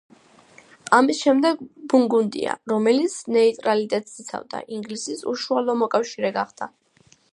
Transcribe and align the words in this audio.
ამის 0.99 1.19
შემდეგ 1.25 1.59
ბურგუნდია, 1.93 2.55
რომელიც 2.73 3.17
ნეიტრალიტეტს 3.35 4.17
იცავდა, 4.25 4.63
ინგლისის 4.79 5.23
უშუალო 5.35 5.77
მოკავშირე 5.83 6.33
გახდა. 6.41 6.71